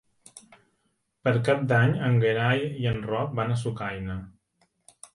[1.27, 4.21] Per Cap d'Any en Gerai i en Roc van a Sucaina.